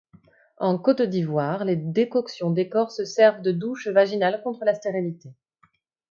En 0.57 0.79
Côte 0.79 1.03
d’Ivoire, 1.03 1.63
les 1.63 1.75
décoctions 1.75 2.49
d’écorce 2.49 3.03
servent 3.03 3.43
de 3.43 3.51
douche 3.51 3.87
vaginale 3.87 4.41
contre 4.41 4.65
la 4.65 4.73
stérilité. 4.73 5.29